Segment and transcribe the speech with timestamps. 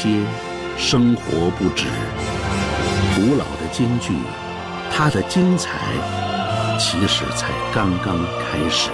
[0.00, 0.08] 些，
[0.78, 1.84] 生活不止。
[3.14, 4.14] 古老的京剧，
[4.90, 5.78] 它的精彩
[6.78, 8.88] 其实才刚刚开始。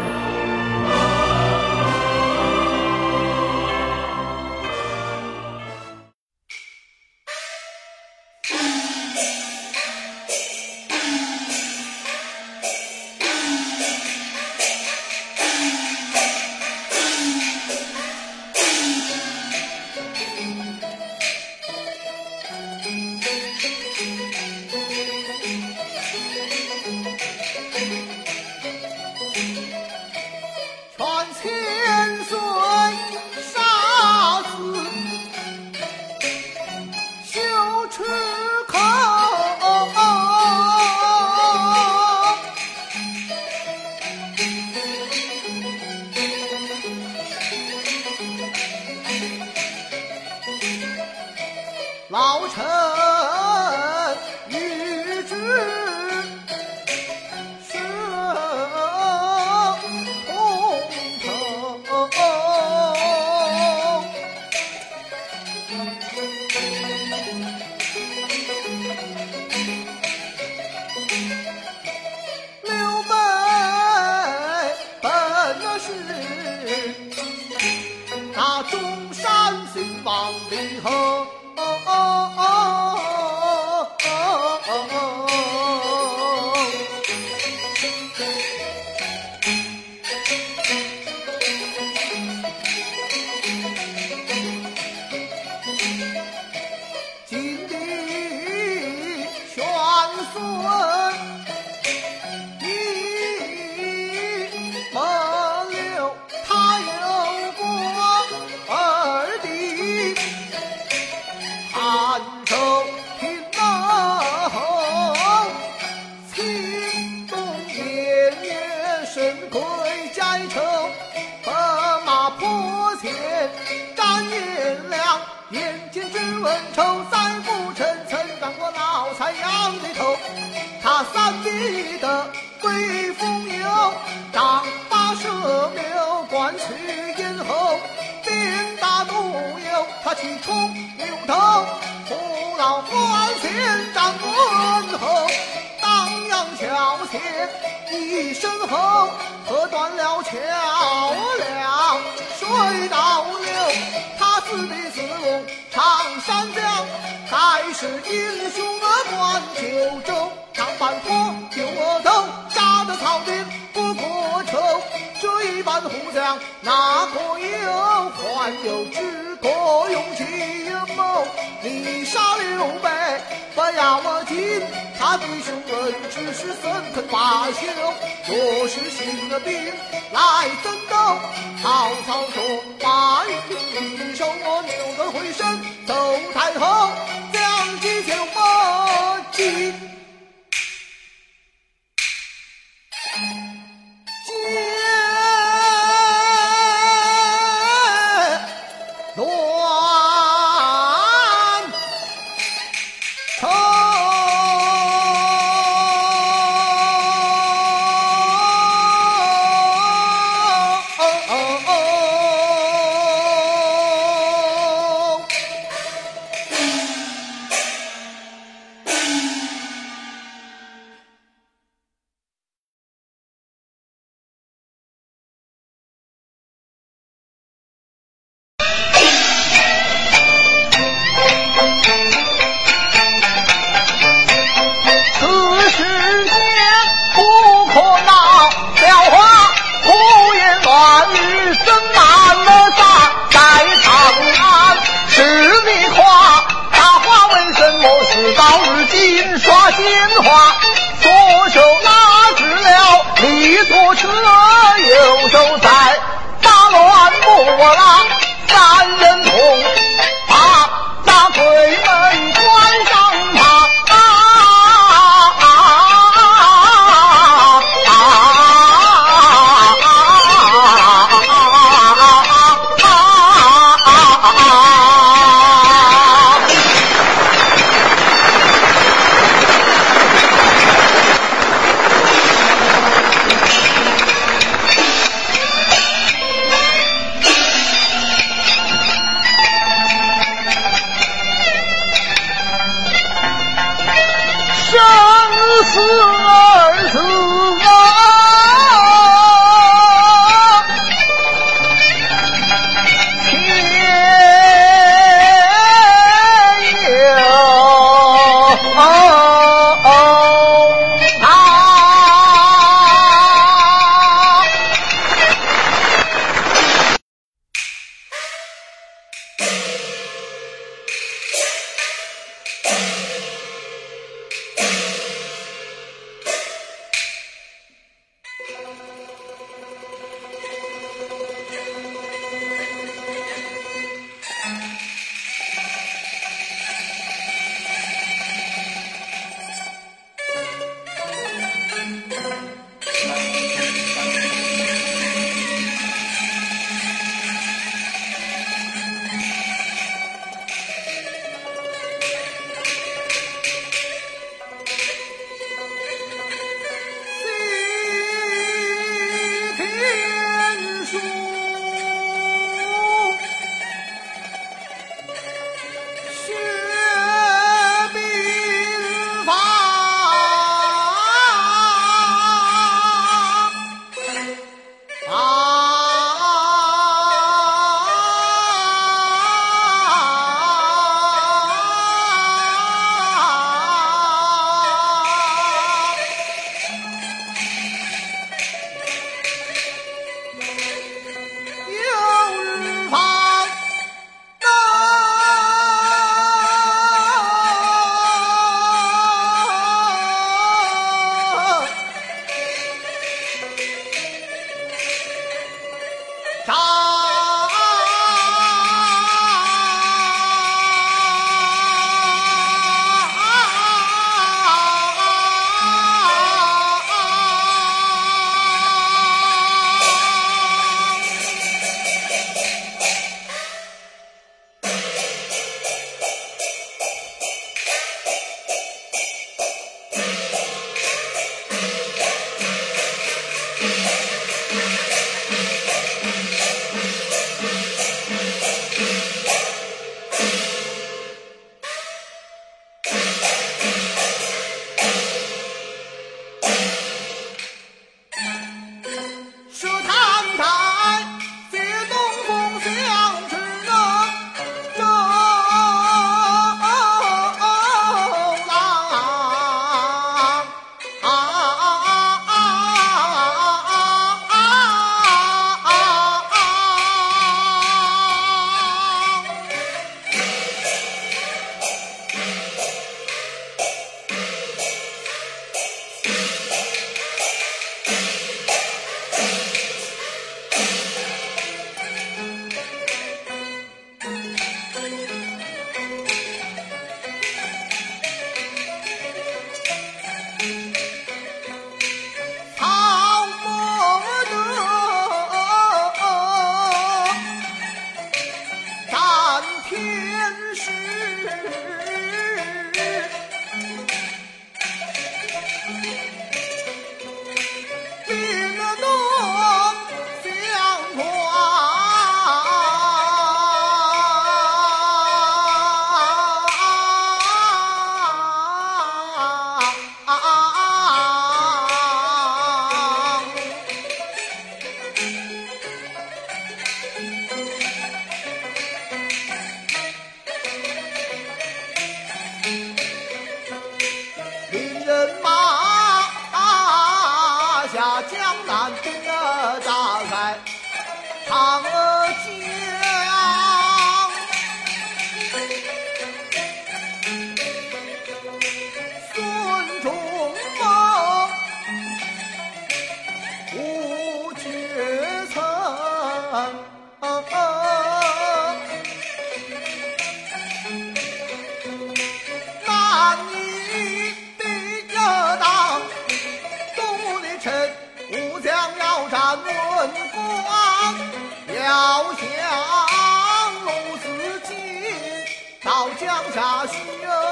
[576.35, 576.77] 下学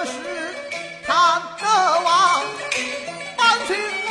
[0.07, 0.13] 时
[1.05, 1.65] 看得
[2.01, 2.43] 望，
[3.37, 3.77] 班请
[4.09, 4.11] 我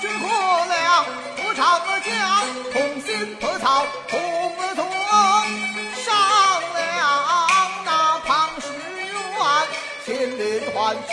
[0.00, 0.28] 举国
[0.68, 1.04] 良，
[1.34, 1.60] 不长
[2.04, 2.08] 江，
[2.72, 4.16] 同心破曹同
[4.76, 4.88] 宗，
[6.04, 6.06] 商
[6.72, 6.86] 量
[7.84, 8.66] 那庞士
[8.96, 9.10] 元，
[10.06, 11.12] 千连环举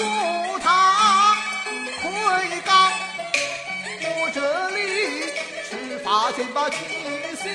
[0.00, 1.36] 台苏塔
[2.00, 2.10] 魁
[2.64, 2.70] 罡。
[4.02, 4.78] 我这里
[5.62, 6.76] 是发现把七
[7.36, 7.52] 星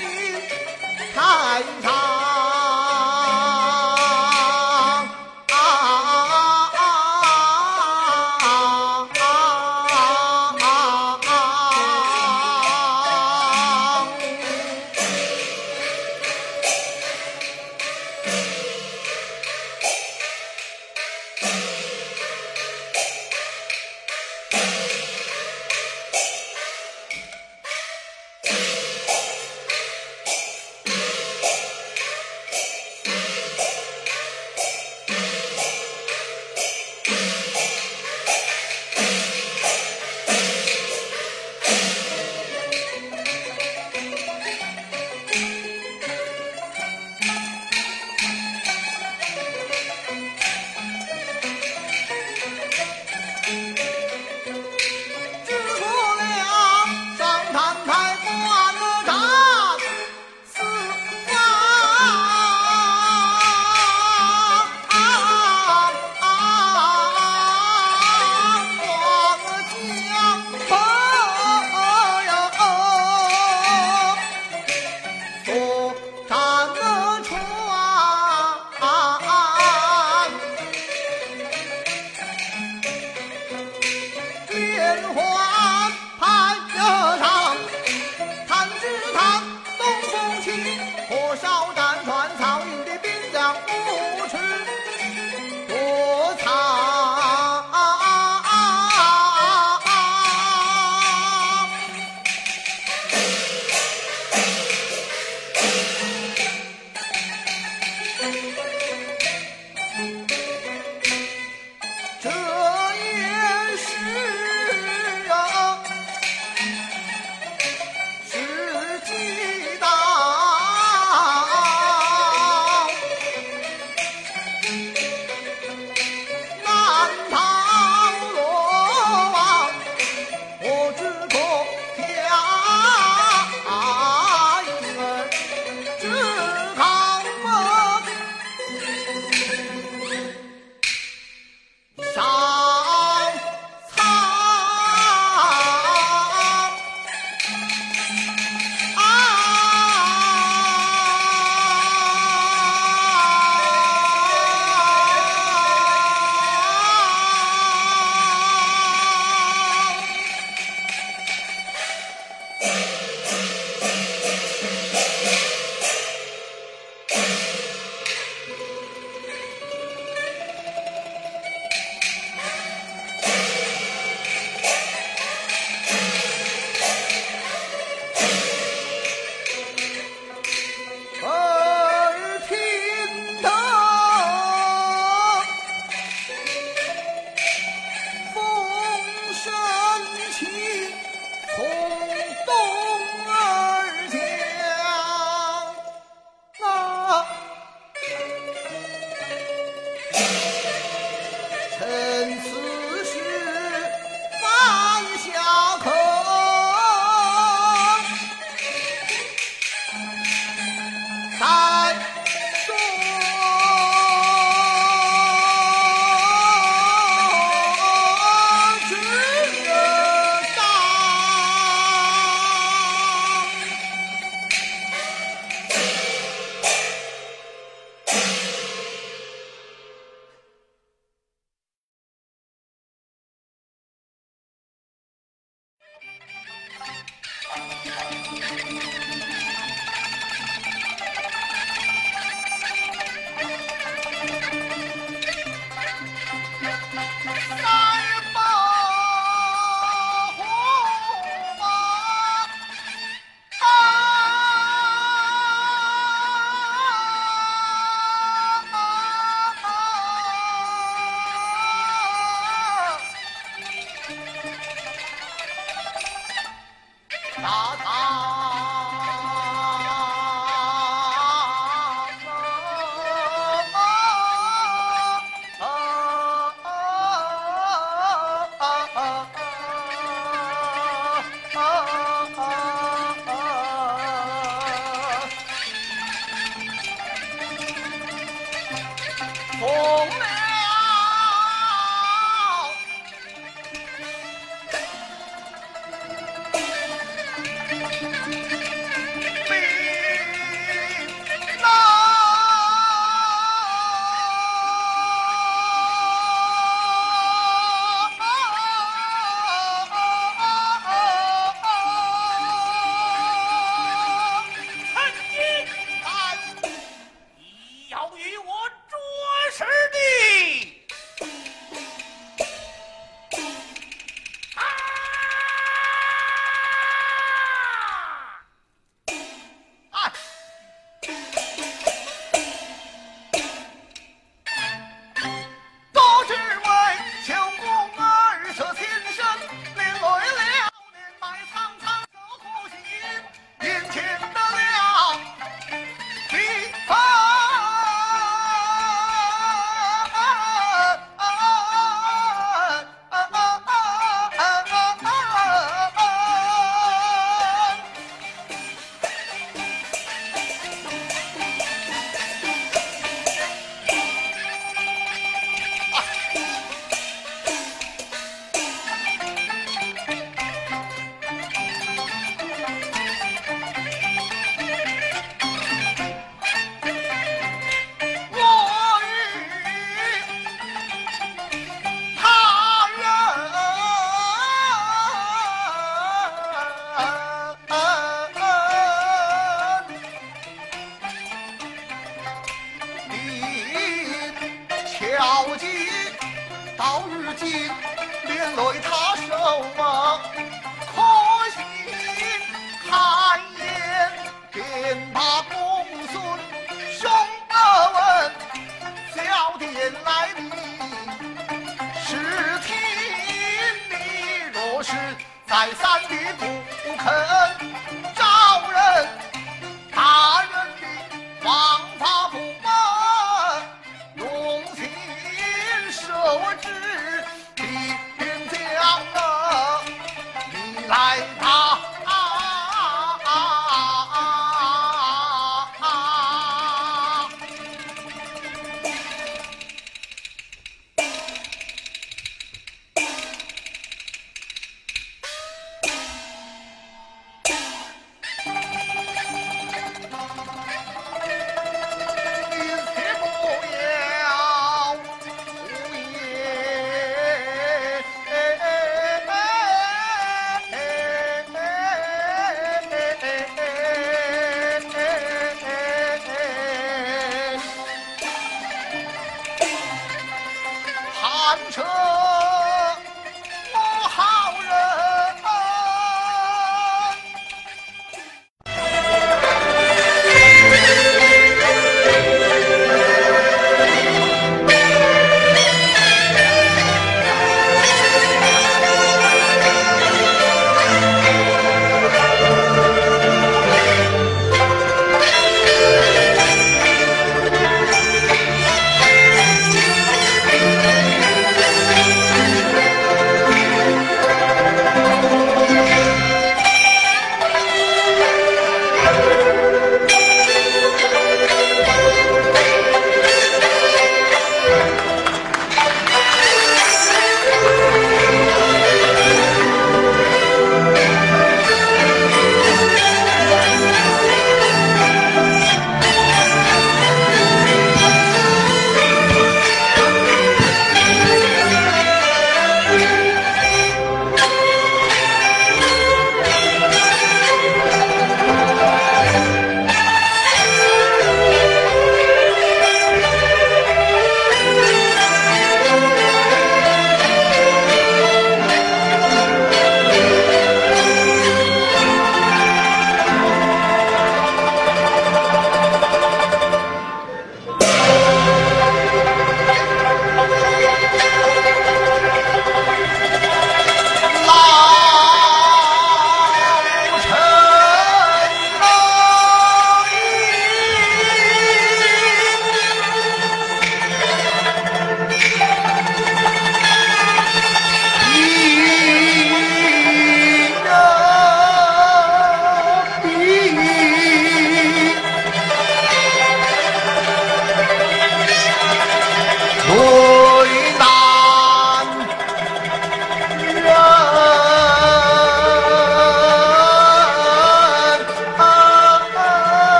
[1.13, 2.34] 看上。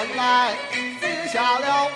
[0.00, 1.90] 原来你下了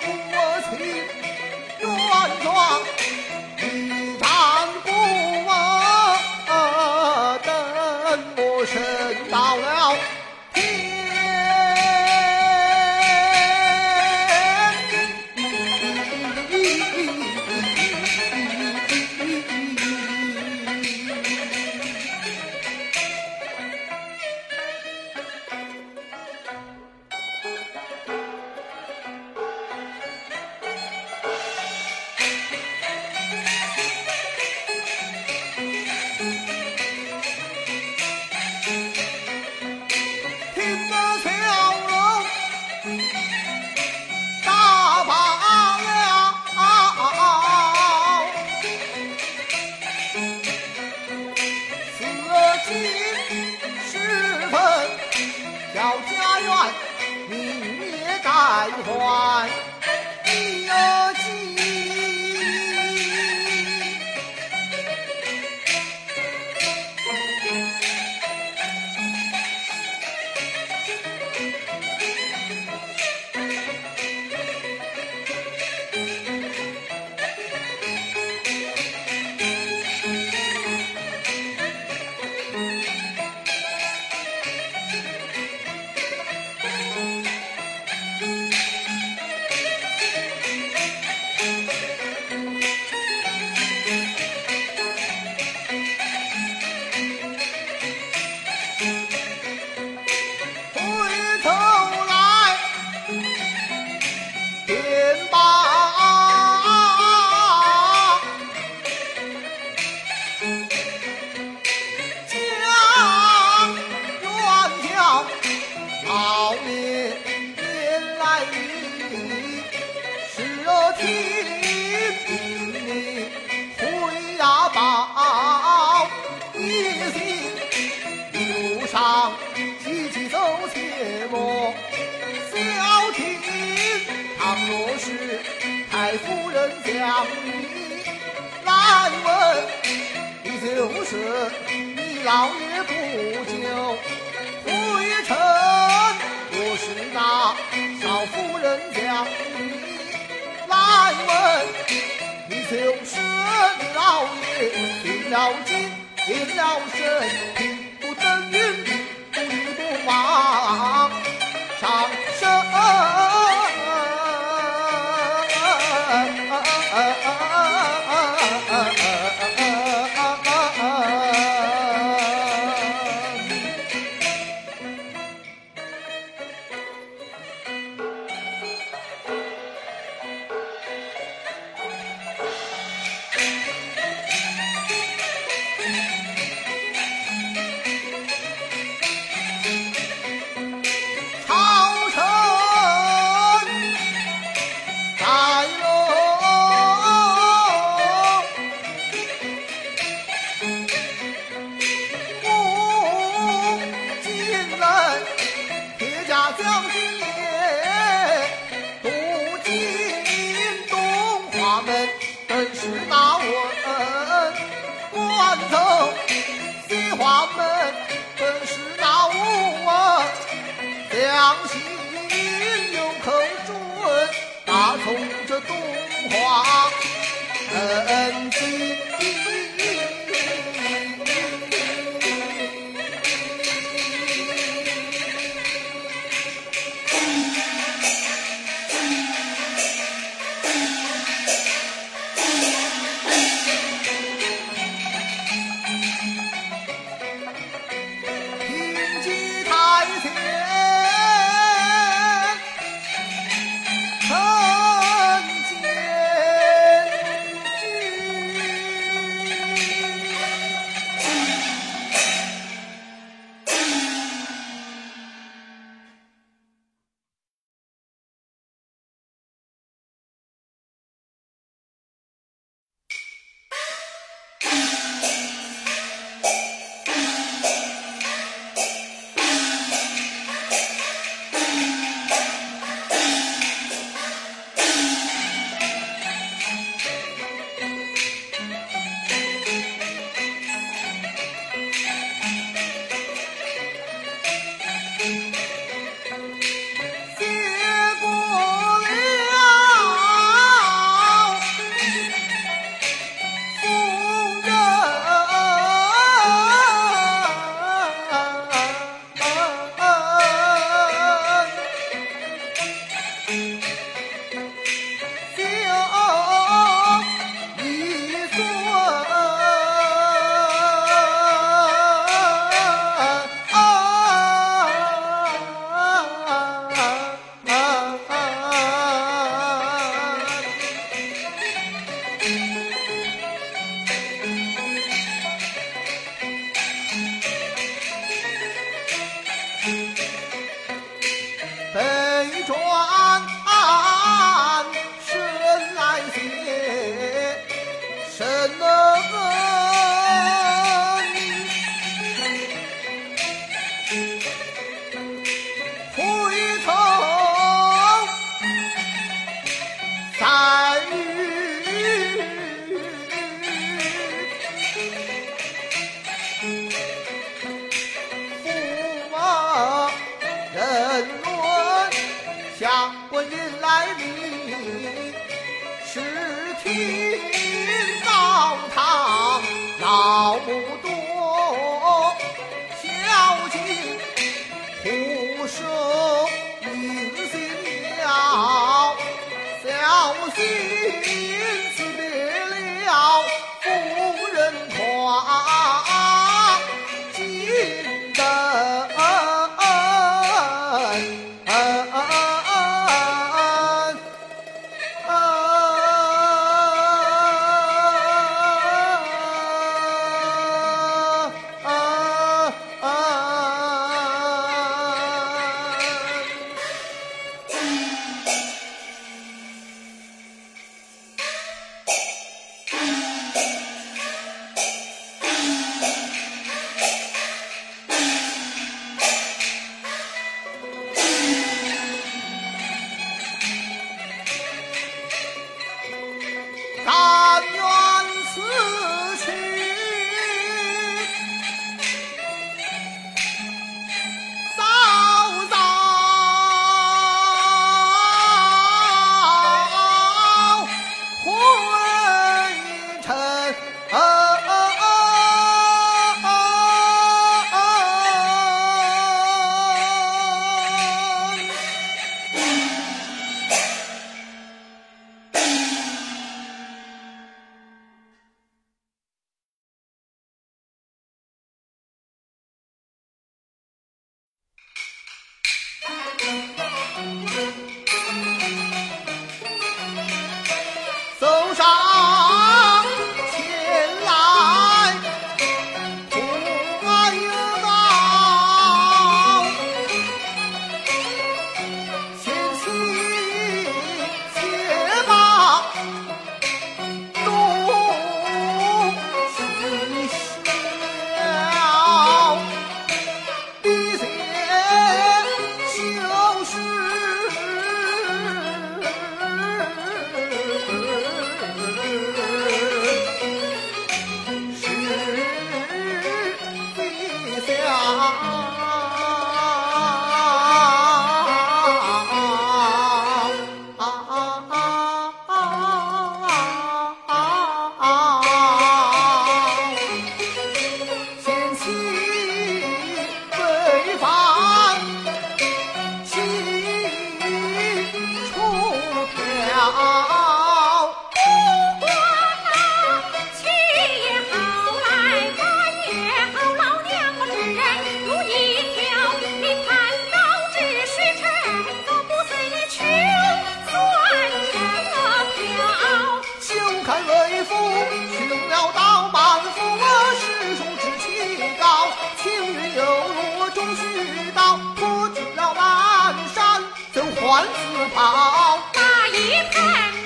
[567.53, 567.69] 乱自
[568.15, 568.79] 跑。
[568.93, 569.31] 打一
[569.69, 569.77] 盆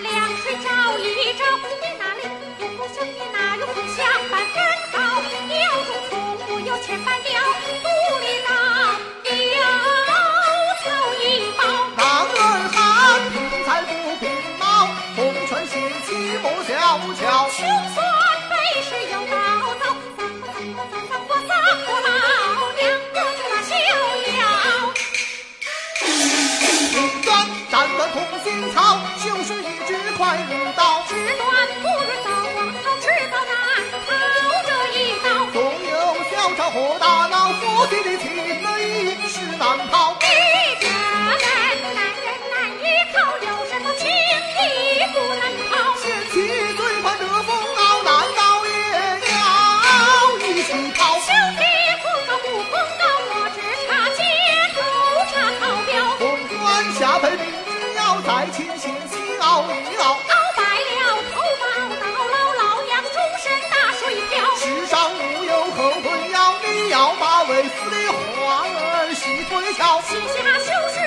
[0.02, 1.04] 凉水照一
[1.34, 1.44] 照，
[1.82, 2.22] 你那里
[2.58, 4.00] 不哭想你那有空想
[4.32, 4.56] 半分
[4.94, 4.96] 好，
[5.54, 6.12] 窑中从
[6.48, 7.30] 不有千般料，
[7.84, 7.86] 肚
[8.22, 8.50] 里当
[9.36, 9.60] 有
[10.80, 10.86] 草
[11.22, 11.60] 一包。
[11.98, 12.40] 男儿
[12.72, 12.80] 汉，
[13.34, 15.74] 凭才不凭貌，红唇细
[16.08, 16.10] 气
[16.42, 16.72] 莫小
[17.20, 18.07] 瞧。
[28.18, 31.04] 同心草，就是一只快如刀。
[31.08, 31.46] 纸短
[31.84, 33.54] 不如早光好，迟早难
[33.94, 34.10] 逃
[34.66, 35.26] 这一刀。
[35.54, 35.56] 纵
[35.86, 35.94] 有
[36.32, 37.37] 小丑和大闹，
[58.28, 60.12] 在前线西熬一熬。
[60.12, 60.20] 熬
[60.58, 61.64] 白了头发
[61.96, 64.44] 到老，老娘终身打水漂。
[64.58, 70.02] 世上无有后悔药，你要把为夫的花儿细推敲。
[70.02, 71.00] 写下修饰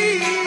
[0.00, 0.37] 一